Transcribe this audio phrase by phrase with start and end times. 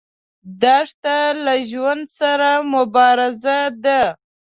[0.61, 4.01] دښته له ژوند سره مبارزه ده.